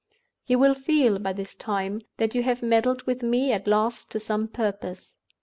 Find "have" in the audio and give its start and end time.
2.41-2.63